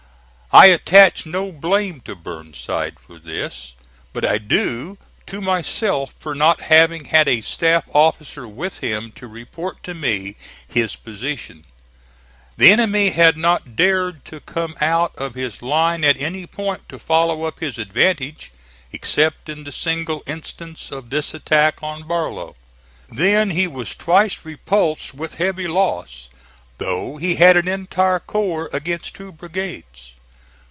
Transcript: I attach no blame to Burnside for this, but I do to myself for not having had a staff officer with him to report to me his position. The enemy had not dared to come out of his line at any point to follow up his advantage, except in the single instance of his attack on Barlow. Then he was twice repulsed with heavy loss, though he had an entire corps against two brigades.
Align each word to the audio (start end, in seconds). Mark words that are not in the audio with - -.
I 0.53 0.65
attach 0.65 1.25
no 1.25 1.49
blame 1.53 2.01
to 2.01 2.13
Burnside 2.13 2.99
for 2.99 3.17
this, 3.19 3.73
but 4.11 4.25
I 4.25 4.37
do 4.37 4.97
to 5.27 5.39
myself 5.39 6.13
for 6.19 6.35
not 6.35 6.59
having 6.63 7.05
had 7.05 7.29
a 7.29 7.39
staff 7.39 7.85
officer 7.93 8.45
with 8.49 8.79
him 8.79 9.13
to 9.13 9.27
report 9.27 9.81
to 9.83 9.93
me 9.93 10.35
his 10.67 10.93
position. 10.97 11.63
The 12.57 12.69
enemy 12.69 13.11
had 13.11 13.37
not 13.37 13.77
dared 13.77 14.25
to 14.25 14.41
come 14.41 14.75
out 14.81 15.15
of 15.15 15.35
his 15.35 15.61
line 15.61 16.03
at 16.03 16.17
any 16.19 16.45
point 16.45 16.89
to 16.89 16.99
follow 16.99 17.45
up 17.45 17.61
his 17.61 17.77
advantage, 17.77 18.51
except 18.91 19.47
in 19.47 19.63
the 19.63 19.71
single 19.71 20.21
instance 20.27 20.91
of 20.91 21.09
his 21.09 21.33
attack 21.33 21.81
on 21.81 22.05
Barlow. 22.05 22.57
Then 23.07 23.51
he 23.51 23.67
was 23.67 23.95
twice 23.95 24.43
repulsed 24.43 25.13
with 25.13 25.35
heavy 25.35 25.69
loss, 25.69 26.27
though 26.77 27.15
he 27.15 27.35
had 27.35 27.55
an 27.55 27.69
entire 27.69 28.19
corps 28.19 28.69
against 28.73 29.15
two 29.15 29.31
brigades. 29.31 30.15